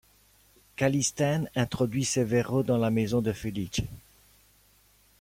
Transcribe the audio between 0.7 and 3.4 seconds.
Callistenes introduit Severo dans la maison de